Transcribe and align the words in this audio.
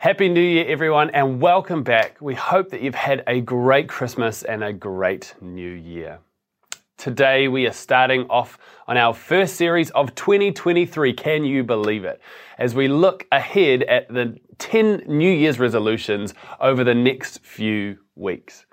Happy 0.00 0.28
New 0.28 0.40
Year, 0.40 0.64
everyone, 0.68 1.10
and 1.10 1.40
welcome 1.40 1.82
back. 1.82 2.18
We 2.20 2.36
hope 2.36 2.70
that 2.70 2.82
you've 2.82 2.94
had 2.94 3.24
a 3.26 3.40
great 3.40 3.88
Christmas 3.88 4.44
and 4.44 4.62
a 4.62 4.72
great 4.72 5.34
New 5.40 5.72
Year. 5.72 6.20
Today, 6.96 7.48
we 7.48 7.66
are 7.66 7.72
starting 7.72 8.24
off 8.30 8.60
on 8.86 8.96
our 8.96 9.12
first 9.12 9.56
series 9.56 9.90
of 9.90 10.14
2023. 10.14 11.12
Can 11.14 11.42
you 11.42 11.64
believe 11.64 12.04
it? 12.04 12.20
As 12.58 12.76
we 12.76 12.86
look 12.86 13.26
ahead 13.32 13.82
at 13.82 14.06
the 14.06 14.38
10 14.58 15.02
New 15.08 15.32
Year's 15.32 15.58
resolutions 15.58 16.32
over 16.60 16.84
the 16.84 16.94
next 16.94 17.44
few 17.44 17.98
weeks. 18.14 18.66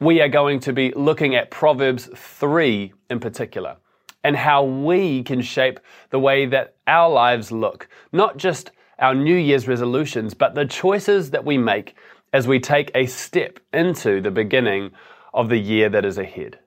We 0.00 0.22
are 0.22 0.28
going 0.30 0.60
to 0.60 0.72
be 0.72 0.90
looking 0.96 1.34
at 1.34 1.50
Proverbs 1.50 2.08
3 2.16 2.94
in 3.10 3.20
particular 3.20 3.76
and 4.24 4.34
how 4.34 4.64
we 4.64 5.22
can 5.22 5.42
shape 5.42 5.80
the 6.08 6.18
way 6.18 6.46
that 6.46 6.76
our 6.86 7.10
lives 7.10 7.52
look, 7.52 7.90
not 8.10 8.38
just 8.38 8.70
our 8.98 9.14
New 9.14 9.36
Year's 9.36 9.68
resolutions, 9.68 10.34
but 10.34 10.54
the 10.54 10.64
choices 10.64 11.30
that 11.30 11.44
we 11.44 11.58
make 11.58 11.94
as 12.32 12.48
we 12.48 12.60
take 12.60 12.90
a 12.94 13.06
step 13.06 13.60
into 13.72 14.20
the 14.20 14.30
beginning 14.30 14.90
of 15.32 15.48
the 15.48 15.58
year 15.58 15.88
that 15.88 16.04
is 16.04 16.18
ahead. 16.18 16.58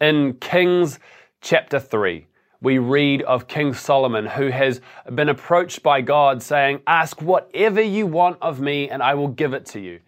In 0.00 0.34
Kings 0.34 0.98
chapter 1.40 1.78
3, 1.78 2.26
we 2.60 2.78
read 2.78 3.22
of 3.22 3.48
King 3.48 3.74
Solomon 3.74 4.26
who 4.26 4.48
has 4.48 4.80
been 5.14 5.28
approached 5.28 5.82
by 5.82 6.00
God 6.00 6.42
saying, 6.42 6.80
Ask 6.86 7.20
whatever 7.20 7.80
you 7.80 8.06
want 8.06 8.38
of 8.40 8.60
me 8.60 8.88
and 8.88 9.02
I 9.02 9.14
will 9.14 9.28
give 9.28 9.52
it 9.52 9.66
to 9.66 9.80
you. 9.80 10.00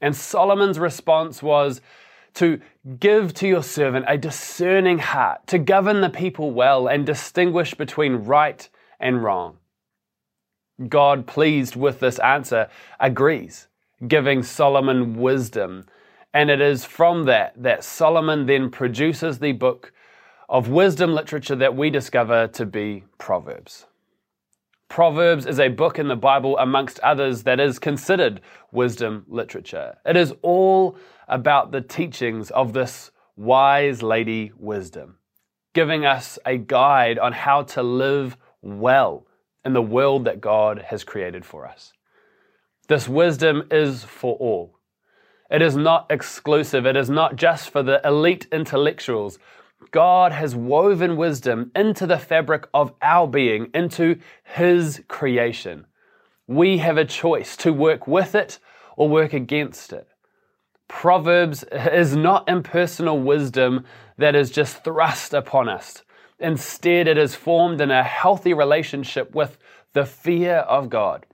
And 0.00 0.14
Solomon's 0.14 0.78
response 0.78 1.42
was 1.42 1.80
to 2.34 2.60
give 3.00 3.34
to 3.34 3.48
your 3.48 3.62
servant 3.62 4.04
a 4.08 4.16
discerning 4.16 4.98
heart, 4.98 5.46
to 5.48 5.58
govern 5.58 6.00
the 6.00 6.10
people 6.10 6.52
well 6.52 6.86
and 6.86 7.04
distinguish 7.04 7.74
between 7.74 8.14
right 8.14 8.68
and 9.00 9.22
wrong. 9.22 9.58
God, 10.86 11.26
pleased 11.26 11.74
with 11.74 11.98
this 11.98 12.18
answer, 12.20 12.68
agrees, 13.00 13.66
giving 14.06 14.42
Solomon 14.42 15.16
wisdom. 15.16 15.86
And 16.32 16.50
it 16.50 16.60
is 16.60 16.84
from 16.84 17.24
that 17.24 17.60
that 17.60 17.82
Solomon 17.82 18.46
then 18.46 18.70
produces 18.70 19.38
the 19.38 19.52
book 19.52 19.92
of 20.48 20.68
wisdom 20.68 21.12
literature 21.12 21.56
that 21.56 21.76
we 21.76 21.90
discover 21.90 22.46
to 22.48 22.64
be 22.64 23.04
Proverbs. 23.18 23.86
Proverbs 24.88 25.44
is 25.44 25.60
a 25.60 25.68
book 25.68 25.98
in 25.98 26.08
the 26.08 26.16
Bible, 26.16 26.56
amongst 26.58 26.98
others, 27.00 27.42
that 27.42 27.60
is 27.60 27.78
considered 27.78 28.40
wisdom 28.72 29.24
literature. 29.28 29.98
It 30.06 30.16
is 30.16 30.32
all 30.40 30.96
about 31.26 31.72
the 31.72 31.82
teachings 31.82 32.50
of 32.50 32.72
this 32.72 33.10
wise 33.36 34.02
lady 34.02 34.52
wisdom, 34.56 35.18
giving 35.74 36.06
us 36.06 36.38
a 36.46 36.56
guide 36.56 37.18
on 37.18 37.32
how 37.32 37.64
to 37.64 37.82
live 37.82 38.38
well 38.62 39.27
in 39.68 39.74
the 39.74 39.82
world 39.82 40.24
that 40.24 40.40
God 40.40 40.86
has 40.88 41.04
created 41.04 41.44
for 41.44 41.68
us. 41.68 41.92
This 42.88 43.06
wisdom 43.06 43.64
is 43.70 44.02
for 44.02 44.34
all. 44.36 44.78
It 45.50 45.60
is 45.60 45.76
not 45.76 46.06
exclusive. 46.08 46.86
It 46.86 46.96
is 46.96 47.10
not 47.10 47.36
just 47.36 47.68
for 47.68 47.82
the 47.82 48.00
elite 48.02 48.46
intellectuals. 48.50 49.38
God 49.90 50.32
has 50.32 50.56
woven 50.56 51.18
wisdom 51.18 51.70
into 51.76 52.06
the 52.06 52.18
fabric 52.18 52.66
of 52.72 52.94
our 53.02 53.28
being, 53.28 53.68
into 53.74 54.18
His 54.42 55.02
creation. 55.06 55.84
We 56.46 56.78
have 56.78 56.96
a 56.96 57.04
choice 57.04 57.54
to 57.58 57.70
work 57.70 58.06
with 58.06 58.34
it 58.34 58.58
or 58.96 59.06
work 59.06 59.34
against 59.34 59.92
it. 59.92 60.08
Proverbs 60.88 61.62
is 61.92 62.16
not 62.16 62.48
impersonal 62.48 63.20
wisdom 63.20 63.84
that 64.16 64.34
is 64.34 64.50
just 64.50 64.82
thrust 64.82 65.34
upon 65.34 65.68
us. 65.68 66.04
Instead, 66.40 67.08
it 67.08 67.18
is 67.18 67.34
formed 67.34 67.80
in 67.80 67.90
a 67.90 68.02
healthy 68.02 68.54
relationship 68.54 69.34
with 69.34 69.58
the 69.92 70.04
fear 70.04 70.56
of 70.58 70.88
God. 70.88 71.26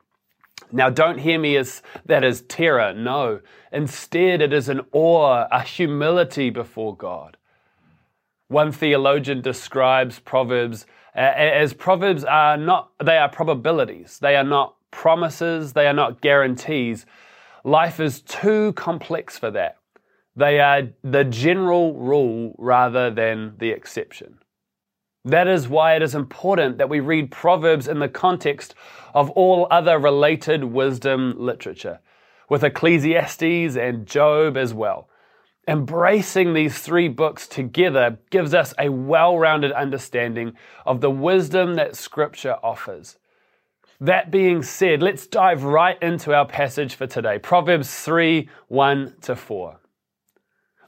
Now, 0.72 0.90
don't 0.90 1.18
hear 1.18 1.38
me 1.38 1.56
as 1.56 1.82
that 2.06 2.24
is 2.24 2.42
terror. 2.42 2.94
No. 2.94 3.40
Instead, 3.72 4.40
it 4.40 4.52
is 4.52 4.68
an 4.68 4.80
awe, 4.92 5.46
a 5.50 5.62
humility 5.62 6.50
before 6.50 6.96
God. 6.96 7.36
One 8.48 8.72
theologian 8.72 9.40
describes 9.40 10.18
Proverbs 10.18 10.86
as 11.14 11.74
Proverbs 11.74 12.24
are 12.24 12.56
not, 12.56 12.90
they 13.02 13.16
are 13.16 13.28
probabilities. 13.28 14.18
They 14.18 14.34
are 14.36 14.44
not 14.44 14.74
promises. 14.90 15.72
They 15.72 15.86
are 15.86 15.92
not 15.92 16.20
guarantees. 16.20 17.06
Life 17.62 18.00
is 18.00 18.20
too 18.20 18.72
complex 18.72 19.38
for 19.38 19.50
that. 19.52 19.76
They 20.36 20.58
are 20.58 20.88
the 21.02 21.24
general 21.24 21.94
rule 21.94 22.56
rather 22.58 23.10
than 23.10 23.54
the 23.58 23.70
exception. 23.70 24.38
That 25.24 25.48
is 25.48 25.68
why 25.68 25.96
it 25.96 26.02
is 26.02 26.14
important 26.14 26.76
that 26.76 26.90
we 26.90 27.00
read 27.00 27.30
Proverbs 27.30 27.88
in 27.88 27.98
the 27.98 28.10
context 28.10 28.74
of 29.14 29.30
all 29.30 29.66
other 29.70 29.98
related 29.98 30.64
wisdom 30.64 31.34
literature, 31.38 32.00
with 32.50 32.62
Ecclesiastes 32.62 33.76
and 33.76 34.06
Job 34.06 34.58
as 34.58 34.74
well. 34.74 35.08
Embracing 35.66 36.52
these 36.52 36.78
three 36.78 37.08
books 37.08 37.48
together 37.48 38.18
gives 38.28 38.52
us 38.52 38.74
a 38.78 38.90
well 38.90 39.38
rounded 39.38 39.72
understanding 39.72 40.52
of 40.84 41.00
the 41.00 41.10
wisdom 41.10 41.74
that 41.76 41.96
Scripture 41.96 42.56
offers. 42.62 43.16
That 43.98 44.30
being 44.30 44.62
said, 44.62 45.02
let's 45.02 45.26
dive 45.26 45.64
right 45.64 45.96
into 46.02 46.34
our 46.34 46.44
passage 46.44 46.96
for 46.96 47.06
today 47.06 47.38
Proverbs 47.38 47.88
3 48.04 48.46
1 48.68 49.14
to 49.22 49.34
4. 49.34 49.80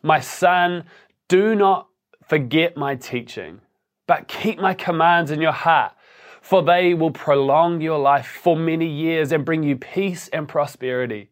My 0.03 0.21
son, 0.21 0.85
do 1.27 1.55
not 1.55 1.89
forget 2.29 2.77
my 2.77 2.97
teaching 2.97 3.63
but 4.06 4.28
keep 4.28 4.59
my 4.59 4.75
commands 4.75 5.31
in 5.31 5.41
your 5.41 5.53
heart, 5.53 5.93
for 6.41 6.62
they 6.62 6.94
will 6.94 7.11
prolong 7.11 7.81
your 7.81 7.99
life 7.99 8.27
for 8.27 8.56
many 8.56 8.87
years 8.87 9.33
and 9.33 9.44
bring 9.44 9.62
you 9.62 9.77
peace 9.77 10.28
and 10.28 10.49
prosperity. 10.49 11.31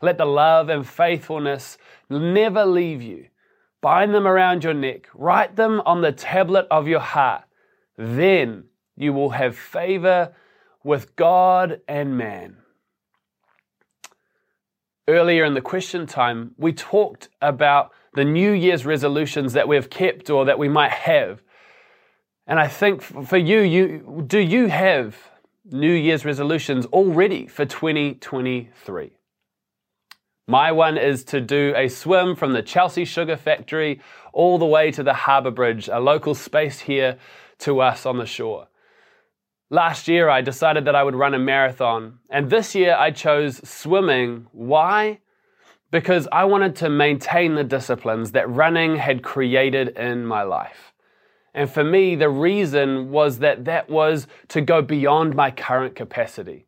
Let 0.00 0.18
the 0.18 0.24
love 0.24 0.68
and 0.68 0.86
faithfulness 0.86 1.78
never 2.08 2.64
leave 2.64 3.02
you. 3.02 3.26
Bind 3.80 4.14
them 4.14 4.26
around 4.26 4.64
your 4.64 4.74
neck, 4.74 5.08
write 5.14 5.56
them 5.56 5.82
on 5.84 6.00
the 6.00 6.12
tablet 6.12 6.66
of 6.70 6.88
your 6.88 7.00
heart. 7.00 7.44
Then 7.98 8.64
you 8.96 9.12
will 9.12 9.30
have 9.30 9.56
favor 9.56 10.34
with 10.82 11.14
God 11.16 11.80
and 11.86 12.16
man. 12.16 12.56
Earlier 15.06 15.44
in 15.44 15.52
the 15.52 15.60
question 15.60 16.06
time, 16.06 16.54
we 16.56 16.72
talked 16.72 17.28
about 17.42 17.92
the 18.14 18.24
New 18.24 18.52
Year's 18.52 18.86
resolutions 18.86 19.52
that 19.52 19.68
we've 19.68 19.90
kept 19.90 20.30
or 20.30 20.46
that 20.46 20.58
we 20.58 20.68
might 20.68 20.92
have. 20.92 21.42
And 22.46 22.60
I 22.60 22.68
think 22.68 23.02
for 23.02 23.38
you, 23.38 23.60
you 23.60 24.24
do 24.26 24.38
you 24.38 24.66
have 24.66 25.16
New 25.64 25.92
Year's 25.92 26.24
resolutions 26.24 26.84
already 26.86 27.46
for 27.46 27.64
2023? 27.64 29.12
My 30.46 30.72
one 30.72 30.98
is 30.98 31.24
to 31.24 31.40
do 31.40 31.72
a 31.74 31.88
swim 31.88 32.36
from 32.36 32.52
the 32.52 32.62
Chelsea 32.62 33.06
Sugar 33.06 33.36
Factory 33.36 34.00
all 34.34 34.58
the 34.58 34.66
way 34.66 34.90
to 34.90 35.02
the 35.02 35.14
Harbour 35.14 35.50
Bridge, 35.50 35.88
a 35.88 35.98
local 35.98 36.34
space 36.34 36.80
here 36.80 37.16
to 37.60 37.80
us 37.80 38.04
on 38.04 38.18
the 38.18 38.26
shore. 38.26 38.68
Last 39.70 40.06
year, 40.06 40.28
I 40.28 40.42
decided 40.42 40.84
that 40.84 40.94
I 40.94 41.02
would 41.02 41.14
run 41.14 41.32
a 41.32 41.38
marathon, 41.38 42.18
and 42.28 42.50
this 42.50 42.74
year 42.74 42.94
I 42.94 43.10
chose 43.10 43.66
swimming. 43.66 44.46
Why? 44.52 45.20
Because 45.90 46.28
I 46.30 46.44
wanted 46.44 46.76
to 46.76 46.90
maintain 46.90 47.54
the 47.54 47.64
disciplines 47.64 48.32
that 48.32 48.48
running 48.50 48.96
had 48.96 49.22
created 49.22 49.96
in 49.96 50.26
my 50.26 50.42
life. 50.42 50.93
And 51.54 51.70
for 51.70 51.84
me, 51.84 52.16
the 52.16 52.28
reason 52.28 53.10
was 53.10 53.38
that 53.38 53.64
that 53.64 53.88
was 53.88 54.26
to 54.48 54.60
go 54.60 54.82
beyond 54.82 55.34
my 55.34 55.52
current 55.52 55.94
capacity. 55.94 56.66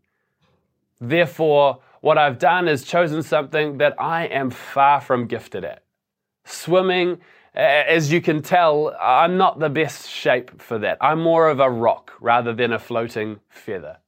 Therefore, 1.00 1.80
what 2.00 2.18
I've 2.18 2.38
done 2.38 2.68
is 2.68 2.84
chosen 2.84 3.22
something 3.22 3.78
that 3.78 4.00
I 4.00 4.26
am 4.26 4.50
far 4.50 5.00
from 5.00 5.26
gifted 5.26 5.64
at. 5.64 5.82
Swimming, 6.44 7.18
as 7.52 8.12
you 8.12 8.20
can 8.20 8.42
tell, 8.42 8.96
I'm 9.00 9.36
not 9.36 9.58
the 9.58 9.68
best 9.68 10.08
shape 10.08 10.62
for 10.62 10.78
that. 10.78 10.98
I'm 11.00 11.20
more 11.20 11.48
of 11.48 11.58
a 11.58 11.68
rock 11.68 12.12
rather 12.20 12.52
than 12.52 12.72
a 12.72 12.78
floating 12.78 13.40
feather. 13.48 13.98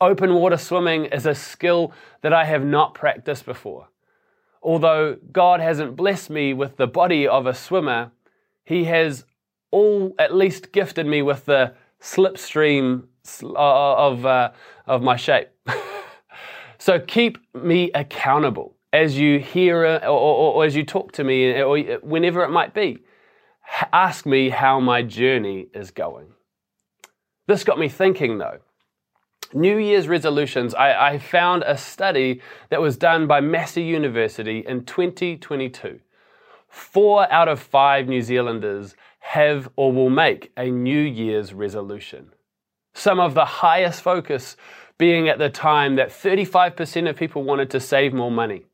Open 0.00 0.34
water 0.34 0.56
swimming 0.56 1.04
is 1.06 1.26
a 1.26 1.34
skill 1.34 1.92
that 2.22 2.32
I 2.32 2.44
have 2.44 2.64
not 2.64 2.94
practiced 2.94 3.44
before. 3.44 3.88
Although 4.62 5.18
God 5.30 5.60
hasn't 5.60 5.96
blessed 5.96 6.30
me 6.30 6.52
with 6.52 6.76
the 6.76 6.86
body 6.86 7.26
of 7.26 7.46
a 7.46 7.54
swimmer, 7.54 8.10
He 8.64 8.84
has 8.84 9.24
all 9.70 10.14
at 10.18 10.34
least 10.34 10.72
gifted 10.72 11.06
me 11.06 11.22
with 11.22 11.44
the 11.44 11.74
slipstream 12.00 13.04
uh, 13.42 13.54
of, 13.56 14.24
uh, 14.24 14.50
of 14.86 15.02
my 15.02 15.16
shape. 15.16 15.48
so 16.78 16.98
keep 17.00 17.38
me 17.54 17.90
accountable 17.92 18.74
as 18.92 19.18
you 19.18 19.38
hear 19.38 19.84
or, 19.84 20.06
or, 20.06 20.54
or 20.54 20.64
as 20.64 20.74
you 20.74 20.84
talk 20.84 21.12
to 21.12 21.24
me, 21.24 21.60
or 21.60 21.98
whenever 21.98 22.42
it 22.42 22.50
might 22.50 22.74
be. 22.74 22.98
Ask 23.92 24.24
me 24.24 24.48
how 24.48 24.80
my 24.80 25.02
journey 25.02 25.66
is 25.74 25.90
going. 25.90 26.28
This 27.46 27.64
got 27.64 27.78
me 27.78 27.88
thinking 27.88 28.38
though. 28.38 28.58
New 29.54 29.78
Year's 29.78 30.08
resolutions, 30.08 30.74
I, 30.74 31.12
I, 31.12 31.18
found 31.18 31.62
a 31.62 31.78
study 31.78 32.42
that 32.68 32.82
was 32.82 32.98
done 32.98 33.26
by 33.26 33.40
Massey 33.40 33.82
University 33.82 34.62
in 34.66 34.84
2022. 34.84 36.00
Four 36.68 37.32
out 37.32 37.48
of 37.48 37.58
five 37.58 38.08
New 38.08 38.20
Zealanders 38.20 38.94
have 39.28 39.68
or 39.76 39.92
will 39.92 40.08
make 40.08 40.50
a 40.56 40.70
New 40.70 41.02
Year's 41.02 41.52
resolution. 41.52 42.32
Some 42.94 43.20
of 43.20 43.34
the 43.34 43.44
highest 43.44 44.00
focus 44.00 44.56
being 44.96 45.28
at 45.28 45.38
the 45.38 45.50
time 45.50 45.96
that 45.96 46.08
35% 46.08 47.10
of 47.10 47.14
people 47.14 47.42
wanted 47.42 47.68
to 47.72 47.78
save 47.78 48.14
more 48.14 48.30
money, 48.30 48.64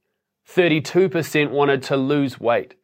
32% 0.49 1.51
wanted 1.51 1.83
to 1.83 1.97
lose 1.97 2.39
weight, 2.39 2.77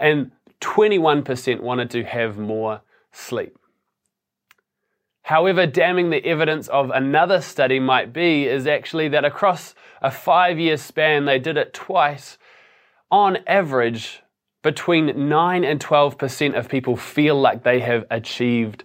and 0.00 0.32
21% 0.60 1.60
wanted 1.60 1.90
to 1.90 2.02
have 2.02 2.38
more 2.38 2.80
sleep. 3.12 3.56
However, 5.22 5.64
damning 5.64 6.10
the 6.10 6.24
evidence 6.26 6.66
of 6.66 6.90
another 6.90 7.40
study 7.40 7.78
might 7.78 8.12
be 8.12 8.48
is 8.48 8.66
actually 8.66 9.06
that 9.10 9.24
across 9.24 9.76
a 10.02 10.10
five 10.10 10.58
year 10.58 10.76
span, 10.76 11.24
they 11.24 11.38
did 11.38 11.56
it 11.56 11.72
twice. 11.72 12.36
On 13.12 13.38
average, 13.46 14.22
between 14.66 15.28
9 15.28 15.62
and 15.62 15.78
12% 15.78 16.58
of 16.58 16.68
people 16.68 16.96
feel 16.96 17.40
like 17.40 17.62
they 17.62 17.78
have 17.78 18.04
achieved 18.10 18.82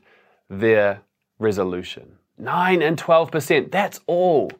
their 0.47 1.01
resolution. 1.39 2.19
9 2.37 2.83
and 2.83 3.01
12%, 3.01 3.71
that's 3.71 3.99
all. 4.05 4.51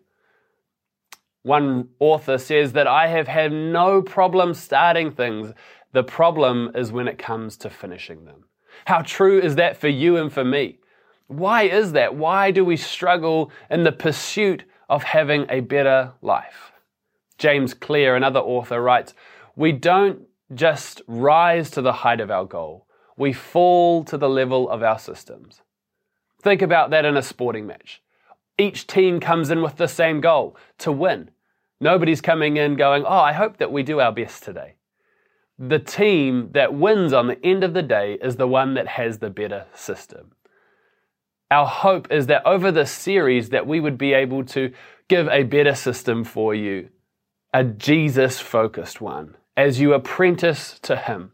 One 1.44 1.90
author 2.00 2.40
says 2.40 2.74
that 2.74 2.88
I 2.88 3.06
have 3.06 3.28
had 3.28 3.52
no 3.52 4.02
problem 4.02 4.56
starting 4.56 5.12
things. 5.12 5.54
The 5.92 6.04
problem 6.04 6.72
is 6.74 6.92
when 6.92 7.08
it 7.08 7.20
comes 7.20 7.56
to 7.58 7.70
finishing 7.70 8.26
them. 8.26 8.46
How 8.86 9.04
true 9.04 9.40
is 9.40 9.58
that 9.58 9.78
for 9.78 9.90
you 9.90 10.18
and 10.18 10.34
for 10.34 10.44
me? 10.44 10.80
Why 11.28 11.66
is 11.66 11.92
that? 11.92 12.16
Why 12.16 12.50
do 12.50 12.66
we 12.66 12.78
struggle 12.78 13.52
in 13.70 13.84
the 13.84 13.92
pursuit 13.92 14.64
of 14.90 15.04
having 15.04 15.46
a 15.50 15.60
better 15.60 16.14
life? 16.24 16.72
James 17.38 17.76
Clear, 17.76 18.16
another 18.16 18.40
author, 18.40 18.82
writes 18.82 19.14
We 19.56 19.72
don't 19.72 20.28
just 20.54 21.02
rise 21.08 21.70
to 21.72 21.82
the 21.82 21.94
height 21.94 22.20
of 22.20 22.32
our 22.32 22.46
goal, 22.46 22.88
we 23.18 23.34
fall 23.34 24.04
to 24.06 24.18
the 24.18 24.30
level 24.30 24.70
of 24.70 24.84
our 24.84 25.00
systems. 25.00 25.62
Think 26.42 26.62
about 26.62 26.90
that 26.90 27.06
in 27.06 27.18
a 27.18 27.22
sporting 27.22 27.68
match. 27.68 28.02
Each 28.58 28.86
team 28.88 29.20
comes 29.20 29.50
in 29.50 29.62
with 29.62 29.78
the 29.78 29.88
same 29.88 30.22
goal 30.22 30.58
to 30.80 30.92
win. 30.92 31.32
Nobody's 31.80 32.22
coming 32.22 32.58
in 32.58 32.76
going, 32.76 33.04
Oh, 33.06 33.20
I 33.20 33.34
hope 33.34 33.58
that 33.58 33.72
we 33.72 33.84
do 33.84 34.00
our 34.00 34.12
best 34.12 34.44
today. 34.44 34.76
The 35.58 35.80
team 35.80 36.50
that 36.54 36.74
wins 36.74 37.14
on 37.14 37.28
the 37.28 37.44
end 37.46 37.64
of 37.64 37.74
the 37.74 37.84
day 37.84 38.18
is 38.22 38.36
the 38.36 38.48
one 38.48 38.74
that 38.74 38.88
has 38.88 39.20
the 39.20 39.30
better 39.30 39.66
system. 39.74 40.32
Our 41.52 41.68
hope 41.68 42.12
is 42.12 42.28
that 42.28 42.46
over 42.46 42.72
this 42.72 42.92
series 42.92 43.50
that 43.50 43.68
we 43.68 43.80
would 43.80 43.98
be 43.98 44.14
able 44.14 44.44
to 44.46 44.72
give 45.08 45.28
a 45.28 45.44
better 45.44 45.76
system 45.76 46.24
for 46.24 46.56
you, 46.56 46.90
a 47.54 47.64
Jesus 47.64 48.40
focused 48.40 49.02
one 49.02 49.36
as 49.56 49.80
you 49.80 49.94
apprentice 49.94 50.80
to 50.80 50.96
Him. 50.96 51.32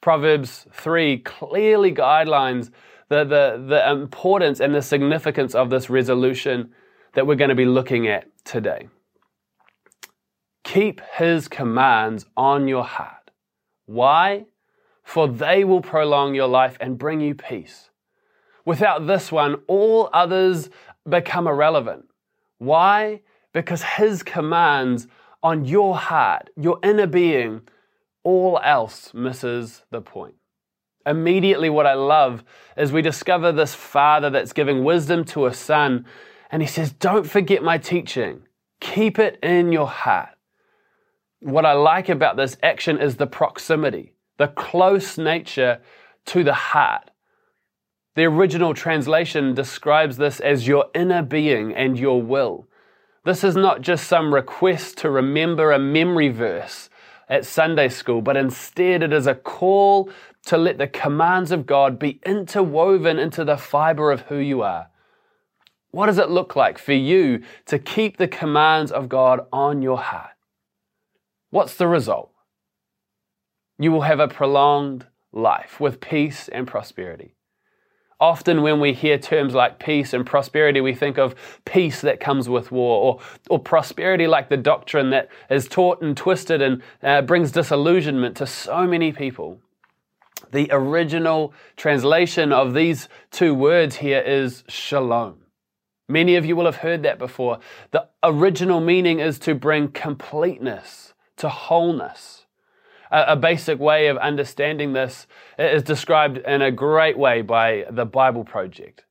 Proverbs 0.00 0.66
3 0.72 1.18
clearly 1.18 1.92
guidelines 1.92 2.70
the, 3.08 3.24
the, 3.24 3.64
the 3.68 3.90
importance 3.90 4.60
and 4.60 4.74
the 4.74 4.82
significance 4.82 5.54
of 5.54 5.70
this 5.70 5.90
resolution 5.90 6.72
that 7.14 7.26
we're 7.26 7.36
going 7.36 7.50
to 7.50 7.54
be 7.54 7.66
looking 7.66 8.08
at 8.08 8.26
today. 8.44 8.88
Keep 10.64 11.00
His 11.16 11.48
commands 11.48 12.26
on 12.36 12.68
your 12.68 12.84
heart. 12.84 13.30
Why? 13.86 14.46
For 15.04 15.28
they 15.28 15.64
will 15.64 15.82
prolong 15.82 16.34
your 16.34 16.48
life 16.48 16.76
and 16.80 16.98
bring 16.98 17.20
you 17.20 17.34
peace. 17.34 17.90
Without 18.64 19.06
this 19.06 19.32
one, 19.32 19.56
all 19.66 20.08
others 20.12 20.70
become 21.08 21.46
irrelevant. 21.46 22.06
Why? 22.58 23.20
Because 23.52 23.82
His 23.82 24.22
commands 24.22 25.08
on 25.42 25.64
your 25.64 25.96
heart, 25.96 26.50
your 26.56 26.78
inner 26.82 27.06
being, 27.06 27.62
all 28.22 28.60
else 28.62 29.12
misses 29.12 29.82
the 29.90 30.00
point. 30.00 30.34
Immediately, 31.04 31.68
what 31.68 31.86
I 31.86 31.94
love 31.94 32.44
is 32.76 32.92
we 32.92 33.02
discover 33.02 33.50
this 33.50 33.74
father 33.74 34.30
that's 34.30 34.52
giving 34.52 34.84
wisdom 34.84 35.24
to 35.26 35.46
a 35.46 35.54
son, 35.54 36.06
and 36.50 36.62
he 36.62 36.68
says, 36.68 36.92
Don't 36.92 37.28
forget 37.28 37.62
my 37.62 37.78
teaching, 37.78 38.42
keep 38.80 39.18
it 39.18 39.38
in 39.42 39.72
your 39.72 39.88
heart. 39.88 40.30
What 41.40 41.66
I 41.66 41.72
like 41.72 42.08
about 42.08 42.36
this 42.36 42.56
action 42.62 43.00
is 43.00 43.16
the 43.16 43.26
proximity, 43.26 44.14
the 44.38 44.46
close 44.46 45.18
nature 45.18 45.80
to 46.26 46.44
the 46.44 46.54
heart. 46.54 47.10
The 48.14 48.24
original 48.24 48.74
translation 48.74 49.54
describes 49.54 50.18
this 50.18 50.38
as 50.38 50.68
your 50.68 50.86
inner 50.94 51.22
being 51.22 51.74
and 51.74 51.98
your 51.98 52.22
will. 52.22 52.68
This 53.24 53.44
is 53.44 53.54
not 53.54 53.82
just 53.82 54.08
some 54.08 54.34
request 54.34 54.98
to 54.98 55.10
remember 55.10 55.70
a 55.70 55.78
memory 55.78 56.28
verse 56.28 56.90
at 57.28 57.46
Sunday 57.46 57.88
school, 57.88 58.20
but 58.20 58.36
instead 58.36 59.02
it 59.02 59.12
is 59.12 59.28
a 59.28 59.34
call 59.34 60.10
to 60.46 60.58
let 60.58 60.78
the 60.78 60.88
commands 60.88 61.52
of 61.52 61.64
God 61.64 61.98
be 61.98 62.20
interwoven 62.26 63.18
into 63.18 63.44
the 63.44 63.56
fiber 63.56 64.10
of 64.10 64.22
who 64.22 64.38
you 64.38 64.62
are. 64.62 64.88
What 65.92 66.06
does 66.06 66.18
it 66.18 66.30
look 66.30 66.56
like 66.56 66.78
for 66.78 66.94
you 66.94 67.42
to 67.66 67.78
keep 67.78 68.16
the 68.16 68.26
commands 68.26 68.90
of 68.90 69.08
God 69.08 69.46
on 69.52 69.82
your 69.82 69.98
heart? 69.98 70.32
What's 71.50 71.76
the 71.76 71.86
result? 71.86 72.32
You 73.78 73.92
will 73.92 74.00
have 74.00 74.18
a 74.18 74.26
prolonged 74.26 75.06
life 75.32 75.78
with 75.78 76.00
peace 76.00 76.48
and 76.48 76.66
prosperity. 76.66 77.34
Often, 78.22 78.62
when 78.62 78.78
we 78.78 78.92
hear 78.92 79.18
terms 79.18 79.52
like 79.52 79.80
peace 79.80 80.12
and 80.12 80.24
prosperity, 80.24 80.80
we 80.80 80.94
think 80.94 81.18
of 81.18 81.34
peace 81.64 82.00
that 82.02 82.20
comes 82.20 82.48
with 82.48 82.70
war, 82.70 83.02
or, 83.02 83.20
or 83.50 83.58
prosperity 83.58 84.28
like 84.28 84.48
the 84.48 84.56
doctrine 84.56 85.10
that 85.10 85.28
is 85.50 85.66
taught 85.66 86.00
and 86.02 86.16
twisted 86.16 86.62
and 86.62 86.82
uh, 87.02 87.22
brings 87.22 87.50
disillusionment 87.50 88.36
to 88.36 88.46
so 88.46 88.86
many 88.86 89.10
people. 89.10 89.58
The 90.52 90.68
original 90.70 91.52
translation 91.76 92.52
of 92.52 92.74
these 92.74 93.08
two 93.32 93.56
words 93.56 93.96
here 93.96 94.20
is 94.20 94.62
shalom. 94.68 95.38
Many 96.08 96.36
of 96.36 96.46
you 96.46 96.54
will 96.54 96.66
have 96.66 96.76
heard 96.76 97.02
that 97.02 97.18
before. 97.18 97.58
The 97.90 98.06
original 98.22 98.80
meaning 98.80 99.18
is 99.18 99.40
to 99.40 99.56
bring 99.56 99.88
completeness, 99.88 101.12
to 101.38 101.48
wholeness. 101.48 102.41
A, 103.14 103.36
basic 103.36 103.78
way 103.78 104.06
of 104.06 104.16
understanding 104.16 104.94
this 104.94 105.26
is 105.58 105.82
described 105.82 106.38
in 106.38 106.62
a 106.62 106.70
great 106.70 107.18
way 107.18 107.42
by 107.42 107.84
the 107.90 108.06
Bible 108.06 108.42
Project. 108.42 109.04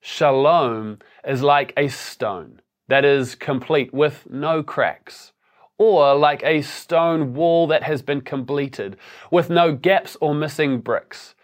Shalom 0.00 1.00
is 1.26 1.42
like 1.42 1.72
a 1.76 1.88
stone 1.88 2.60
that 2.86 3.04
is 3.04 3.34
complete 3.34 3.92
with 3.92 4.28
no 4.30 4.62
cracks, 4.62 5.32
or 5.78 6.14
like 6.14 6.44
a 6.44 6.62
stone 6.62 7.34
wall 7.34 7.66
that 7.66 7.82
has 7.82 8.02
been 8.02 8.20
completed 8.20 8.96
with 9.32 9.50
no 9.50 9.72
gaps 9.74 10.16
or 10.20 10.32
missing 10.32 10.78
bricks. 10.80 11.34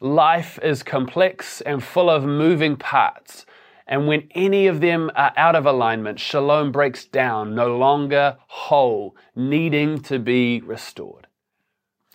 Life 0.00 0.58
is 0.62 0.82
complex 0.82 1.60
and 1.60 1.84
full 1.84 2.08
of 2.08 2.24
moving 2.24 2.76
parts. 2.76 3.44
And 3.86 4.08
when 4.08 4.28
any 4.34 4.66
of 4.66 4.80
them 4.80 5.10
are 5.14 5.34
out 5.36 5.56
of 5.56 5.66
alignment, 5.66 6.18
shalom 6.18 6.72
breaks 6.72 7.04
down, 7.04 7.54
no 7.54 7.76
longer 7.76 8.38
whole, 8.46 9.14
needing 9.36 10.00
to 10.04 10.18
be 10.18 10.62
restored. 10.62 11.26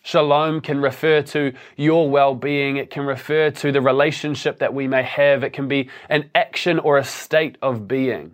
Shalom 0.09 0.61
can 0.61 0.81
refer 0.81 1.21
to 1.21 1.53
your 1.77 2.09
well 2.09 2.33
being. 2.33 2.77
It 2.77 2.89
can 2.89 3.05
refer 3.05 3.51
to 3.51 3.71
the 3.71 3.79
relationship 3.79 4.57
that 4.57 4.73
we 4.73 4.87
may 4.87 5.03
have. 5.03 5.43
It 5.43 5.53
can 5.53 5.67
be 5.67 5.87
an 6.09 6.31
action 6.33 6.79
or 6.79 6.97
a 6.97 7.03
state 7.03 7.59
of 7.61 7.87
being. 7.87 8.33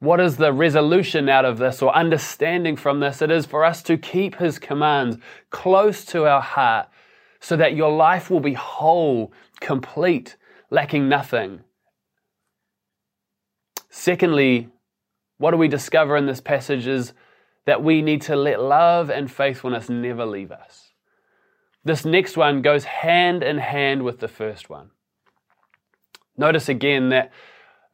What 0.00 0.18
is 0.18 0.38
the 0.38 0.52
resolution 0.52 1.28
out 1.28 1.44
of 1.44 1.58
this 1.58 1.80
or 1.80 1.94
understanding 1.94 2.74
from 2.74 2.98
this? 2.98 3.22
It 3.22 3.30
is 3.30 3.46
for 3.46 3.64
us 3.64 3.80
to 3.84 3.96
keep 3.96 4.38
His 4.38 4.58
commands 4.58 5.18
close 5.50 6.04
to 6.06 6.26
our 6.26 6.42
heart 6.42 6.88
so 7.38 7.56
that 7.56 7.76
your 7.76 7.92
life 7.92 8.28
will 8.28 8.40
be 8.40 8.54
whole, 8.54 9.32
complete, 9.60 10.36
lacking 10.68 11.08
nothing. 11.08 11.60
Secondly, 13.88 14.68
what 15.38 15.52
do 15.52 15.58
we 15.58 15.68
discover 15.68 16.16
in 16.16 16.26
this 16.26 16.40
passage 16.40 16.88
is 16.88 17.12
that 17.66 17.82
we 17.82 18.02
need 18.02 18.22
to 18.22 18.36
let 18.36 18.60
love 18.60 19.10
and 19.10 19.30
faithfulness 19.30 19.88
never 19.88 20.26
leave 20.26 20.50
us. 20.50 20.92
This 21.84 22.04
next 22.04 22.36
one 22.36 22.62
goes 22.62 22.84
hand 22.84 23.42
in 23.42 23.58
hand 23.58 24.02
with 24.02 24.20
the 24.20 24.28
first 24.28 24.70
one. 24.70 24.90
Notice 26.36 26.68
again 26.68 27.10
that 27.10 27.32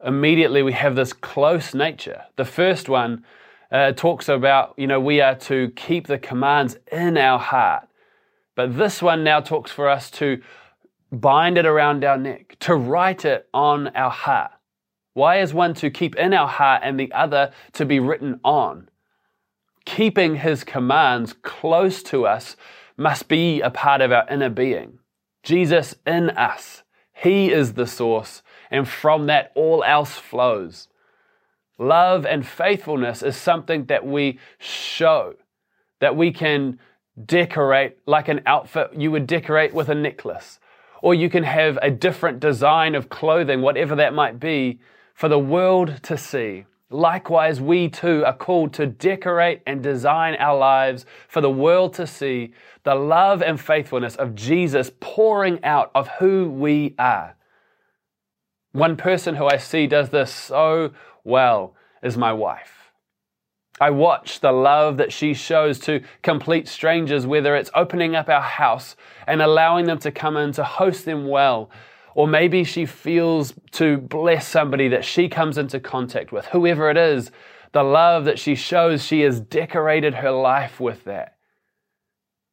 immediately 0.03 0.63
we 0.63 0.73
have 0.73 0.95
this 0.95 1.13
close 1.13 1.73
nature. 1.73 2.23
The 2.35 2.45
first 2.45 2.87
one 2.87 3.25
uh, 3.71 3.91
talks 3.91 4.29
about, 4.29 4.73
you 4.77 4.87
know, 4.87 4.99
we 4.99 5.21
are 5.21 5.35
to 5.35 5.71
keep 5.75 6.07
the 6.07 6.17
commands 6.17 6.77
in 6.91 7.17
our 7.17 7.39
heart. 7.39 7.87
But 8.55 8.77
this 8.77 9.01
one 9.01 9.23
now 9.23 9.39
talks 9.39 9.71
for 9.71 9.87
us 9.87 10.09
to 10.11 10.41
bind 11.11 11.57
it 11.57 11.65
around 11.65 12.03
our 12.03 12.17
neck, 12.17 12.57
to 12.61 12.75
write 12.75 13.25
it 13.25 13.47
on 13.53 13.87
our 13.89 14.11
heart. 14.11 14.51
Why 15.13 15.39
is 15.41 15.53
one 15.53 15.73
to 15.75 15.89
keep 15.89 16.15
in 16.15 16.33
our 16.33 16.47
heart 16.47 16.81
and 16.83 16.99
the 16.99 17.11
other 17.11 17.51
to 17.73 17.85
be 17.85 17.99
written 17.99 18.39
on? 18.43 18.88
Keeping 19.85 20.35
his 20.35 20.63
commands 20.63 21.33
close 21.41 22.03
to 22.03 22.25
us 22.25 22.55
must 22.97 23.27
be 23.27 23.61
a 23.61 23.69
part 23.69 24.01
of 24.01 24.11
our 24.11 24.27
inner 24.29 24.49
being. 24.49 24.99
Jesus 25.43 25.95
in 26.05 26.29
us. 26.31 26.83
He 27.13 27.51
is 27.51 27.73
the 27.73 27.87
source, 27.87 28.41
and 28.71 28.87
from 28.87 29.27
that, 29.27 29.51
all 29.55 29.83
else 29.83 30.13
flows. 30.13 30.87
Love 31.77 32.25
and 32.25 32.45
faithfulness 32.45 33.23
is 33.23 33.35
something 33.35 33.85
that 33.85 34.05
we 34.05 34.39
show, 34.57 35.35
that 35.99 36.15
we 36.15 36.31
can 36.31 36.79
decorate 37.25 37.97
like 38.05 38.27
an 38.27 38.41
outfit 38.45 38.91
you 38.95 39.11
would 39.11 39.27
decorate 39.27 39.73
with 39.73 39.89
a 39.89 39.95
necklace. 39.95 40.59
Or 41.01 41.13
you 41.13 41.29
can 41.29 41.43
have 41.43 41.77
a 41.81 41.89
different 41.89 42.39
design 42.39 42.95
of 42.95 43.09
clothing, 43.09 43.61
whatever 43.61 43.95
that 43.95 44.13
might 44.13 44.39
be, 44.39 44.79
for 45.13 45.29
the 45.29 45.39
world 45.39 46.01
to 46.03 46.17
see. 46.17 46.65
Likewise, 46.91 47.61
we 47.61 47.87
too 47.87 48.25
are 48.25 48.35
called 48.35 48.73
to 48.73 48.87
decorate 48.87 49.61
and 49.67 49.83
design 49.83 50.35
our 50.35 50.57
lives 50.57 51.05
for 51.27 51.39
the 51.39 51.49
world 51.49 51.93
to 51.93 52.07
see 52.07 52.51
the 52.83 52.95
love 52.95 53.43
and 53.43 53.61
faithfulness 53.61 54.15
of 54.15 54.33
Jesus 54.33 54.91
pouring 54.99 55.63
out 55.63 55.91
of 55.93 56.07
who 56.19 56.49
we 56.49 56.95
are. 56.97 57.35
One 58.71 58.97
person 58.97 59.35
who 59.35 59.45
I 59.45 59.57
see 59.57 59.85
does 59.85 60.09
this 60.09 60.33
so 60.33 60.91
well 61.23 61.75
is 62.01 62.17
my 62.17 62.33
wife. 62.33 62.91
I 63.81 63.91
watch 63.91 64.41
the 64.41 64.51
love 64.51 64.97
that 64.97 65.13
she 65.13 65.33
shows 65.33 65.79
to 65.79 66.01
complete 66.21 66.67
strangers, 66.67 67.25
whether 67.25 67.55
it's 67.55 67.71
opening 67.73 68.15
up 68.15 68.27
our 68.29 68.41
house 68.41 68.95
and 69.25 69.41
allowing 69.41 69.85
them 69.85 69.99
to 69.99 70.11
come 70.11 70.35
in 70.35 70.51
to 70.53 70.63
host 70.63 71.05
them 71.05 71.27
well, 71.27 71.69
or 72.15 72.27
maybe 72.27 72.63
she 72.63 72.85
feels 72.85 73.53
to 73.71 73.97
bless 73.97 74.47
somebody 74.47 74.87
that 74.89 75.05
she 75.05 75.29
comes 75.29 75.57
into 75.57 75.79
contact 75.79 76.31
with, 76.31 76.45
whoever 76.47 76.89
it 76.89 76.97
is, 76.97 77.31
the 77.71 77.83
love 77.83 78.25
that 78.25 78.39
she 78.39 78.55
shows, 78.55 79.03
she 79.03 79.21
has 79.21 79.39
decorated 79.39 80.15
her 80.15 80.31
life 80.31 80.79
with 80.79 81.03
that. 81.03 81.37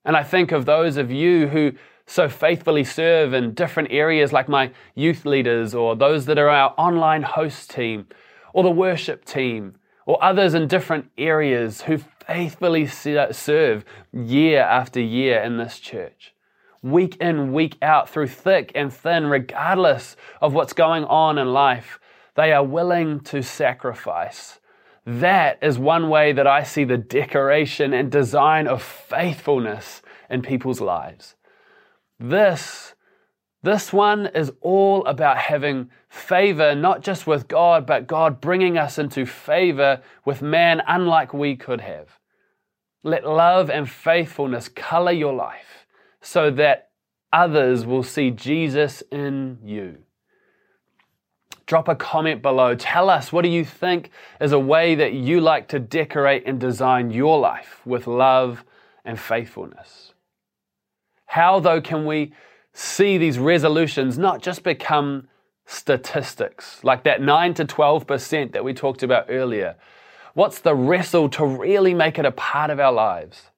And 0.05 0.17
I 0.17 0.23
think 0.23 0.53
of 0.53 0.67
those 0.67 0.97
of 0.97 1.11
you 1.11 1.49
who 1.49 1.73
so 2.07 2.29
faithfully 2.29 2.85
serve 2.85 3.35
in 3.35 3.55
different 3.55 3.91
areas, 3.91 4.33
like 4.33 4.49
my 4.49 4.71
youth 4.95 5.25
leaders, 5.25 5.75
or 5.75 5.97
those 5.97 6.27
that 6.27 6.39
are 6.39 6.49
our 6.49 6.75
online 6.79 7.23
host 7.23 7.71
team, 7.71 8.07
or 8.53 8.63
the 8.63 8.71
worship 8.71 9.25
team 9.25 9.77
or 10.07 10.23
others 10.23 10.55
in 10.55 10.69
different 10.69 11.11
areas 11.19 11.83
who 11.83 11.99
faithfully 12.27 12.87
serve 12.87 13.85
year 14.13 14.63
after 14.63 15.01
year 15.01 15.41
in 15.43 15.59
this 15.59 15.79
church. 15.79 16.33
Week 16.87 17.17
in, 17.17 17.53
week 17.53 17.77
out, 17.83 18.09
through 18.09 18.29
thick 18.29 18.71
and 18.77 18.93
thin, 18.93 19.27
regardless 19.27 20.15
of 20.41 20.55
what's 20.55 20.73
going 20.73 21.05
on 21.05 21.37
in 21.37 21.53
life, 21.53 21.99
they 22.37 22.53
are 22.53 22.63
willing 22.63 23.19
to 23.21 23.43
sacrifice. 23.43 24.61
That 25.05 25.59
is 25.61 25.81
one 25.81 26.09
way 26.09 26.33
that 26.33 26.47
I 26.47 26.63
see 26.63 26.85
the 26.85 26.97
decoration 26.97 27.93
and 27.93 28.09
design 28.09 28.69
of 28.69 28.85
faithfulness 28.85 30.01
in 30.31 30.43
people's 30.43 30.81
lives. 30.81 31.35
This 32.21 32.95
this 33.65 33.93
one 33.93 34.27
is 34.27 34.53
all 34.61 35.05
about 35.07 35.39
having 35.39 35.91
favor, 36.09 36.77
not 36.77 37.01
just 37.01 37.27
with 37.27 37.49
God, 37.49 37.85
but 37.85 38.07
God 38.07 38.41
bringing 38.41 38.79
us 38.79 38.97
into 38.97 39.27
favor 39.27 40.03
with 40.25 40.41
man, 40.41 40.83
unlike 40.87 41.35
we 41.35 41.57
could 41.57 41.81
have. 41.81 42.21
Let 43.03 43.27
love 43.27 43.69
and 43.69 43.91
faithfulness 43.91 44.69
color 44.69 45.11
your 45.11 45.33
life 45.33 45.86
so 46.21 46.51
that 46.51 46.91
others 47.33 47.85
will 47.85 48.03
see 48.03 48.31
Jesus 48.31 49.03
in 49.11 49.59
you. 49.65 49.99
Drop 51.67 51.89
a 51.89 51.97
comment 51.97 52.43
below. 52.43 52.75
Tell 52.75 53.11
us 53.11 53.33
what 53.33 53.43
do 53.43 53.49
you 53.49 53.65
think 53.65 54.11
is 54.41 54.53
a 54.53 54.59
way 54.59 54.95
that 54.95 55.13
you 55.13 55.41
like 55.41 55.69
to 55.69 55.79
decorate 55.81 56.45
and 56.47 56.61
design 56.61 57.11
your 57.11 57.39
life 57.39 57.81
with 57.85 58.07
love 58.07 58.65
and 59.05 59.19
faithfulness. 59.19 60.13
How, 61.27 61.59
though, 61.59 61.81
can 61.81 62.07
we 62.07 62.33
see 62.73 63.19
these 63.19 63.39
resolutions 63.39 64.17
not 64.17 64.43
just 64.43 64.63
become 64.63 65.27
statistics, 65.67 66.83
like 66.85 67.03
that 67.03 67.21
9 67.21 67.55
to 67.55 67.65
12% 67.65 68.53
that 68.53 68.65
we 68.65 68.73
talked 68.73 69.03
about 69.03 69.27
earlier. 69.29 69.77
What's 70.35 70.61
the 70.61 70.75
wrestle 70.75 71.29
to 71.31 71.45
really 71.45 71.93
make 71.93 72.19
it 72.19 72.25
a 72.25 72.31
part 72.31 72.71
of 72.71 72.79
our 72.79 72.93
lives? 72.93 73.51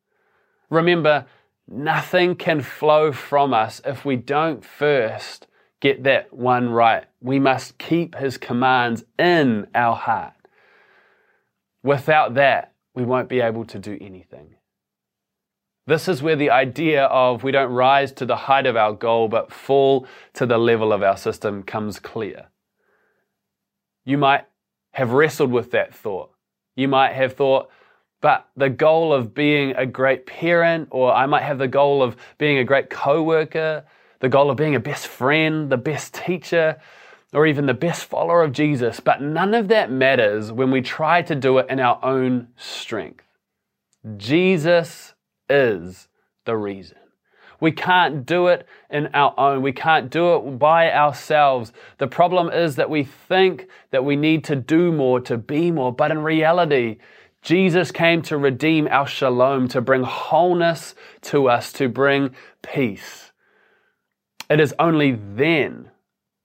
Remember, 0.70 1.26
nothing 1.68 2.34
can 2.34 2.60
flow 2.60 3.12
from 3.12 3.52
us 3.52 3.80
if 3.84 4.04
we 4.04 4.16
don't 4.16 4.64
first 4.64 5.46
get 5.80 6.04
that 6.04 6.32
one 6.32 6.70
right. 6.70 7.04
We 7.20 7.38
must 7.38 7.78
keep 7.78 8.16
His 8.16 8.36
commands 8.36 9.04
in 9.18 9.66
our 9.74 9.94
heart. 9.94 10.34
Without 11.82 12.34
that, 12.34 12.72
we 12.94 13.04
won't 13.04 13.28
be 13.28 13.40
able 13.40 13.64
to 13.66 13.78
do 13.78 13.96
anything. 14.00 14.56
This 15.86 16.08
is 16.08 16.22
where 16.22 16.36
the 16.36 16.50
idea 16.50 17.04
of 17.04 17.42
we 17.42 17.52
don't 17.52 17.72
rise 17.72 18.12
to 18.12 18.26
the 18.26 18.36
height 18.36 18.66
of 18.66 18.76
our 18.76 18.92
goal 18.92 19.28
but 19.28 19.52
fall 19.52 20.06
to 20.34 20.44
the 20.44 20.58
level 20.58 20.92
of 20.92 21.02
our 21.02 21.16
system 21.16 21.62
comes 21.62 21.98
clear. 21.98 22.48
You 24.04 24.18
might 24.18 24.44
have 24.92 25.12
wrestled 25.12 25.50
with 25.50 25.70
that 25.70 25.94
thought. 25.94 26.30
You 26.76 26.88
might 26.88 27.12
have 27.12 27.34
thought, 27.34 27.70
but 28.20 28.48
the 28.56 28.68
goal 28.68 29.12
of 29.12 29.34
being 29.34 29.74
a 29.76 29.86
great 29.86 30.26
parent, 30.26 30.88
or 30.90 31.12
I 31.12 31.26
might 31.26 31.42
have 31.42 31.58
the 31.58 31.68
goal 31.68 32.02
of 32.02 32.16
being 32.36 32.58
a 32.58 32.64
great 32.64 32.90
coworker, 32.90 33.84
the 34.20 34.28
goal 34.28 34.50
of 34.50 34.56
being 34.56 34.74
a 34.74 34.80
best 34.80 35.06
friend, 35.06 35.70
the 35.70 35.76
best 35.76 36.14
teacher, 36.14 36.80
or 37.32 37.46
even 37.46 37.66
the 37.66 37.74
best 37.74 38.06
follower 38.06 38.42
of 38.42 38.52
Jesus. 38.52 39.00
But 39.00 39.22
none 39.22 39.54
of 39.54 39.68
that 39.68 39.90
matters 39.90 40.50
when 40.50 40.70
we 40.70 40.80
try 40.80 41.22
to 41.22 41.34
do 41.34 41.58
it 41.58 41.66
in 41.68 41.78
our 41.78 42.04
own 42.04 42.48
strength. 42.56 43.24
Jesus 44.16 45.14
is 45.48 46.08
the 46.44 46.56
reason. 46.56 46.98
We 47.60 47.72
can't 47.72 48.24
do 48.24 48.46
it 48.46 48.66
in 48.88 49.08
our 49.14 49.34
own. 49.36 49.62
We 49.62 49.72
can't 49.72 50.10
do 50.10 50.36
it 50.36 50.58
by 50.58 50.92
ourselves. 50.92 51.72
The 51.98 52.06
problem 52.06 52.50
is 52.50 52.76
that 52.76 52.88
we 52.88 53.02
think 53.04 53.66
that 53.90 54.04
we 54.04 54.16
need 54.16 54.44
to 54.44 54.56
do 54.56 54.92
more, 54.92 55.20
to 55.22 55.36
be 55.36 55.70
more, 55.70 55.92
but 55.92 56.10
in 56.10 56.20
reality, 56.22 56.98
Jesus 57.42 57.90
came 57.92 58.22
to 58.22 58.36
redeem 58.36 58.88
our 58.88 59.06
shalom, 59.06 59.68
to 59.68 59.80
bring 59.80 60.02
wholeness 60.02 60.94
to 61.22 61.48
us, 61.48 61.72
to 61.74 61.88
bring 61.88 62.34
peace. 62.62 63.32
It 64.50 64.60
is 64.60 64.74
only 64.78 65.12
then 65.12 65.90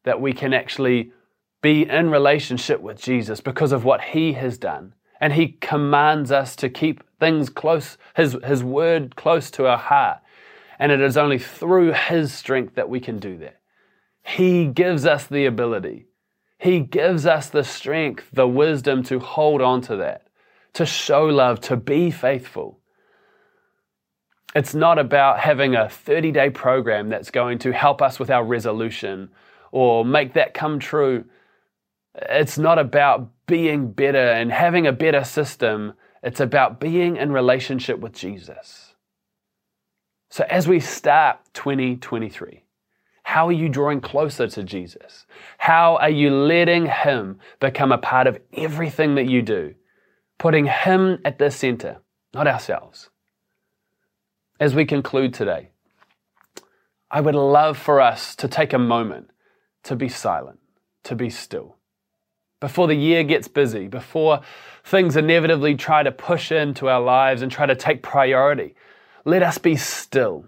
that 0.03 0.21
we 0.21 0.33
can 0.33 0.53
actually 0.53 1.11
be 1.61 1.89
in 1.89 2.09
relationship 2.09 2.81
with 2.81 3.01
Jesus 3.01 3.41
because 3.41 3.71
of 3.71 3.85
what 3.85 4.01
he 4.01 4.33
has 4.33 4.57
done. 4.57 4.93
And 5.19 5.33
he 5.33 5.57
commands 5.61 6.31
us 6.31 6.55
to 6.57 6.69
keep 6.69 7.01
things 7.19 7.49
close, 7.49 7.97
his, 8.15 8.35
his 8.43 8.63
word 8.63 9.15
close 9.15 9.49
to 9.51 9.65
our 9.67 9.77
heart. 9.77 10.19
And 10.77 10.91
it 10.91 10.99
is 10.99 11.15
only 11.15 11.39
through 11.39 11.93
his 11.93 12.33
strength 12.33 12.75
that 12.75 12.89
we 12.89 12.99
can 12.99 13.19
do 13.19 13.37
that. 13.37 13.61
He 14.21 14.65
gives 14.65 15.05
us 15.05 15.25
the 15.25 15.45
ability. 15.45 16.07
He 16.57 16.79
gives 16.79 17.25
us 17.25 17.49
the 17.49 17.63
strength, 17.63 18.29
the 18.33 18.47
wisdom 18.47 19.03
to 19.03 19.19
hold 19.19 19.61
on 19.61 19.81
to 19.81 19.95
that, 19.97 20.22
to 20.73 20.85
show 20.85 21.25
love, 21.25 21.61
to 21.61 21.77
be 21.77 22.11
faithful. 22.11 22.79
It's 24.55 24.75
not 24.75 24.99
about 24.99 25.39
having 25.39 25.75
a 25.75 25.89
30 25.89 26.31
day 26.31 26.49
program 26.49 27.09
that's 27.09 27.31
going 27.31 27.59
to 27.59 27.73
help 27.73 28.01
us 28.01 28.19
with 28.19 28.29
our 28.29 28.43
resolution 28.43 29.29
or 29.71 30.05
make 30.05 30.33
that 30.33 30.53
come 30.53 30.79
true. 30.79 31.25
It's 32.15 32.57
not 32.57 32.77
about 32.77 33.29
being 33.47 33.91
better 33.91 34.31
and 34.31 34.51
having 34.51 34.85
a 34.85 34.91
better 34.91 35.23
system. 35.23 35.93
It's 36.21 36.39
about 36.39 36.79
being 36.79 37.17
in 37.17 37.31
relationship 37.31 37.99
with 37.99 38.13
Jesus. 38.13 38.93
So, 40.29 40.45
as 40.49 40.67
we 40.67 40.79
start 40.79 41.39
2023, 41.53 42.63
how 43.23 43.47
are 43.47 43.53
you 43.53 43.69
drawing 43.69 44.01
closer 44.01 44.47
to 44.47 44.63
Jesus? 44.63 45.25
How 45.57 45.97
are 45.97 46.09
you 46.09 46.29
letting 46.29 46.85
Him 46.85 47.39
become 47.59 47.91
a 47.91 47.97
part 47.97 48.27
of 48.27 48.39
everything 48.53 49.15
that 49.15 49.25
you 49.25 49.41
do? 49.41 49.75
Putting 50.43 50.65
Him 50.65 51.19
at 51.25 51.39
the 51.39 51.49
center, 51.49 52.01
not 52.33 52.47
ourselves. 52.47 53.09
As 54.59 54.75
we 54.75 54.85
conclude 54.85 55.33
today, 55.33 55.69
I 57.09 57.21
would 57.21 57.33
love 57.33 57.77
for 57.77 57.99
us 57.99 58.35
to 58.35 58.47
take 58.47 58.73
a 58.73 58.77
moment 58.77 59.31
to 59.83 59.95
be 59.95 60.09
silent, 60.09 60.59
to 61.05 61.15
be 61.15 61.31
still 61.31 61.77
before 62.63 62.87
the 62.87 62.95
year 62.95 63.25
gets 63.25 63.49
busy, 63.49 63.89
before 63.89 64.39
things 64.85 65.17
inevitably 65.17 65.75
try 65.75 66.01
to 66.01 66.13
push 66.13 66.49
into 66.49 66.87
our 66.87 67.01
lives 67.01 67.41
and 67.41 67.51
try 67.51 67.65
to 67.65 67.75
take 67.75 68.01
priority, 68.01 68.73
let 69.25 69.43
us 69.43 69.57
be 69.57 69.75
still, 69.75 70.45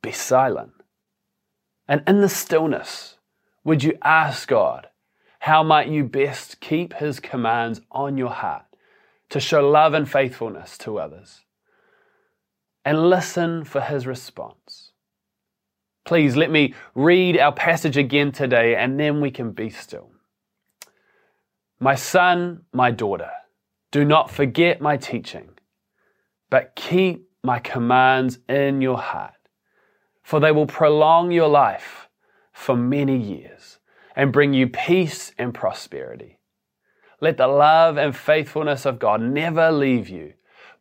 be 0.00 0.12
silent. 0.12 0.70
And 1.88 2.04
in 2.06 2.20
the 2.20 2.28
stillness, 2.28 3.16
would 3.64 3.82
you 3.82 3.98
ask 4.02 4.46
God, 4.46 4.86
how 5.40 5.64
might 5.64 5.88
you 5.88 6.04
best 6.04 6.60
keep 6.60 6.94
His 6.94 7.18
commands 7.18 7.80
on 7.90 8.16
your 8.16 8.30
heart 8.30 8.66
to 9.30 9.40
show 9.40 9.68
love 9.68 9.94
and 9.94 10.10
faithfulness 10.10 10.78
to 10.78 10.98
others? 10.98 11.42
And 12.84 13.08
listen 13.08 13.64
for 13.64 13.80
His 13.80 14.06
response. 14.06 14.92
Please 16.04 16.36
let 16.36 16.50
me 16.50 16.74
read 16.94 17.38
our 17.38 17.52
passage 17.52 17.96
again 17.96 18.30
today 18.30 18.76
and 18.76 19.00
then 19.00 19.20
we 19.20 19.30
can 19.30 19.52
be 19.52 19.70
still. 19.70 20.10
My 21.80 21.94
son, 21.94 22.62
my 22.72 22.90
daughter, 22.90 23.30
do 23.90 24.04
not 24.04 24.30
forget 24.30 24.80
my 24.80 24.96
teaching, 24.96 25.50
but 26.50 26.74
keep 26.76 27.28
my 27.42 27.58
commands 27.58 28.38
in 28.48 28.80
your 28.80 28.98
heart, 28.98 29.34
for 30.22 30.40
they 30.40 30.52
will 30.52 30.66
prolong 30.66 31.30
your 31.30 31.48
life 31.48 32.08
for 32.52 32.76
many 32.76 33.16
years 33.16 33.78
and 34.16 34.32
bring 34.32 34.54
you 34.54 34.68
peace 34.68 35.32
and 35.38 35.52
prosperity. 35.54 36.38
Let 37.20 37.36
the 37.36 37.46
love 37.46 37.96
and 37.96 38.16
faithfulness 38.16 38.84
of 38.86 38.98
God 38.98 39.20
never 39.20 39.70
leave 39.70 40.08
you. 40.08 40.34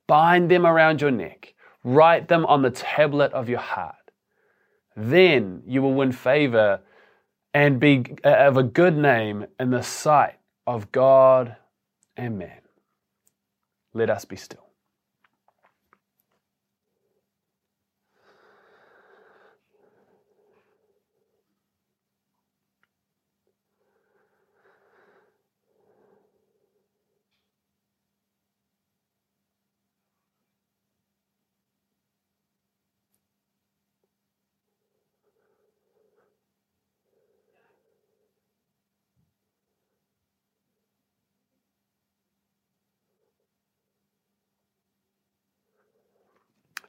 Bind 0.08 0.50
them 0.50 0.66
around 0.66 1.02
your 1.02 1.12
neck, 1.12 1.54
write 1.84 2.28
them 2.28 2.46
on 2.46 2.62
the 2.62 2.72
tablet 2.72 3.32
of 3.34 3.50
your 3.50 3.60
heart. 3.60 3.96
Then 4.96 5.63
you 5.66 5.82
will 5.82 5.94
win 5.94 6.12
favor 6.12 6.82
and 7.54 7.80
be 7.80 8.06
uh, 8.24 8.30
of 8.30 8.58
a 8.58 8.63
good 8.63 8.98
name 8.98 9.46
in 9.60 9.70
the 9.70 9.84
sight 9.84 10.40
of 10.68 10.92
God 10.92 11.56
and 12.18 12.38
man. 12.38 12.62
Let 13.94 14.10
us 14.10 14.25
be 14.25 14.36
still. 14.36 14.62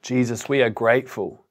Jesus, 0.05 0.47
we 0.47 0.61
are 0.61 0.69
grateful 0.69 1.43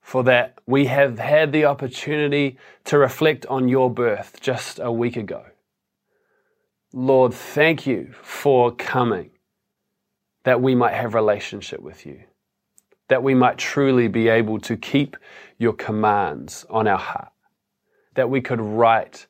for 0.00 0.22
that 0.22 0.56
we 0.68 0.86
have 0.86 1.18
had 1.18 1.50
the 1.50 1.64
opportunity 1.64 2.58
to 2.84 2.96
reflect 2.96 3.44
on 3.46 3.66
your 3.66 3.90
birth 3.90 4.38
just 4.40 4.78
a 4.78 4.92
week 4.92 5.16
ago. 5.16 5.44
Lord, 6.92 7.34
thank 7.34 7.84
you 7.84 8.14
for 8.22 8.70
coming 8.70 9.30
that 10.44 10.62
we 10.62 10.76
might 10.76 10.94
have 10.94 11.12
relationship 11.12 11.80
with 11.80 12.06
you, 12.06 12.20
that 13.08 13.24
we 13.24 13.34
might 13.34 13.58
truly 13.58 14.06
be 14.06 14.28
able 14.28 14.60
to 14.60 14.76
keep 14.76 15.16
your 15.58 15.72
commands 15.72 16.64
on 16.70 16.86
our 16.86 16.96
heart, 16.96 17.32
that 18.14 18.30
we 18.30 18.40
could 18.40 18.60
write 18.60 19.26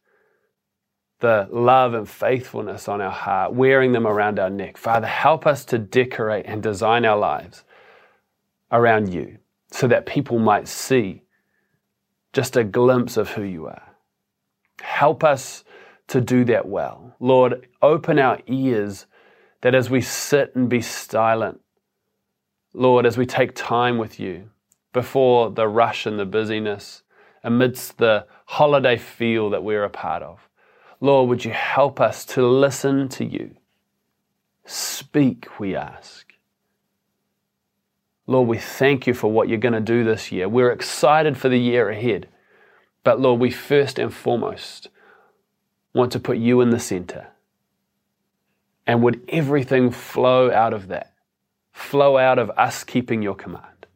the 1.21 1.49
love 1.51 1.95
and 1.95 2.07
faithfulness 2.07 2.87
on 2.87 3.01
our 3.01 3.11
heart, 3.11 3.55
wearing 3.55 3.93
them 3.93 4.07
around 4.07 4.39
our 4.39 4.51
neck. 4.51 4.77
Father, 4.77 5.07
help 5.07 5.47
us 5.47 5.65
to 5.65 5.79
decorate 5.79 6.45
and 6.45 6.63
design 6.63 7.07
our 7.07 7.17
lives 7.17 7.65
around 8.73 9.13
you 9.13 9.39
so 9.71 9.87
that 9.89 10.07
people 10.07 10.39
might 10.39 10.69
see 10.69 11.23
just 12.33 12.57
a 12.57 12.65
glimpse 12.65 13.17
of 13.17 13.31
who 13.31 13.43
you 13.43 13.67
are. 13.67 13.97
Help 14.81 15.25
us 15.25 15.65
to 16.09 16.21
do 16.21 16.45
that 16.45 16.69
well. 16.69 17.15
Lord, 17.19 17.67
open 17.83 18.19
our 18.19 18.39
ears 18.47 19.07
that 19.63 19.75
as 19.75 19.91
we 19.91 20.01
sit 20.01 20.55
and 20.55 20.69
be 20.69 20.81
silent, 20.81 21.61
Lord, 22.73 23.07
as 23.07 23.17
we 23.17 23.27
take 23.27 23.55
time 23.55 23.99
with 23.99 24.21
you 24.21 24.51
before 24.93 25.51
the 25.51 25.67
rush 25.67 26.07
and 26.07 26.19
the 26.19 26.27
busyness, 26.27 27.03
amidst 27.43 27.99
the 27.99 28.27
holiday 28.45 28.97
feel 28.97 29.51
that 29.51 29.65
we're 29.65 29.85
a 29.85 29.91
part 29.91 30.23
of, 30.23 30.49
Lord, 31.01 31.29
would 31.29 31.45
you 31.45 31.53
help 31.53 32.01
us 32.01 32.25
to 32.27 32.47
listen 32.47 33.09
to 33.11 33.25
you? 33.25 33.57
Speak, 34.65 35.59
we 35.59 35.75
ask. 35.77 36.26
Lord, 38.27 38.49
we 38.49 38.59
thank 38.59 39.07
you 39.07 39.15
for 39.15 39.31
what 39.31 39.49
you're 39.49 39.59
going 39.59 39.75
to 39.75 39.81
do 39.81 40.03
this 40.05 40.33
year. 40.33 40.49
We're 40.49 40.73
excited 40.73 41.37
for 41.37 41.49
the 41.49 41.59
year 41.59 41.89
ahead. 41.89 42.29
But 43.05 43.21
Lord, 43.21 43.41
we 43.41 43.51
first 43.51 43.99
and 43.99 44.13
foremost 44.13 44.89
want 45.95 46.11
to 46.13 46.21
put 46.21 46.39
you 46.39 46.61
in 46.61 46.71
the 46.71 46.81
center. 46.81 47.29
And 48.87 49.03
would 49.03 49.23
everything 49.29 49.91
flow 49.91 50.51
out 50.51 50.73
of 50.73 50.89
that? 50.89 51.13
Flow 51.73 52.17
out 52.17 52.39
of 52.39 52.51
us 52.51 52.83
keeping 52.83 53.23
your 53.23 53.35
command. 53.35 53.87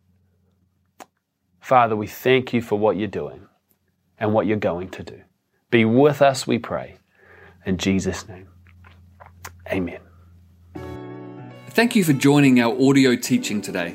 Father, 1.61 1.97
we 1.97 2.07
thank 2.07 2.53
you 2.53 2.63
for 2.63 2.79
what 2.79 2.97
you're 2.97 3.09
doing 3.09 3.47
and 4.19 4.33
what 4.33 4.47
you're 4.47 4.57
going 4.57 4.91
to 4.91 5.03
do. 5.03 5.23
Be 5.71 5.85
with 5.85 6.23
us, 6.23 6.47
we 6.47 6.59
pray. 6.59 6.97
In 7.65 7.79
Jesus' 7.79 8.29
name, 8.29 8.49
amen. 9.71 10.01
Thank 11.69 11.95
you 11.95 12.05
for 12.05 12.13
joining 12.13 12.61
our 12.61 12.75
audio 12.81 13.15
teaching 13.15 13.61
today. 13.61 13.95